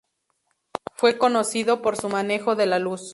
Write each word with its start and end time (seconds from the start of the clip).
Fue 0.95 1.19
conocido 1.19 1.83
por 1.83 1.95
su 1.95 2.09
manejo 2.09 2.55
de 2.55 2.65
la 2.65 2.79
luz. 2.79 3.09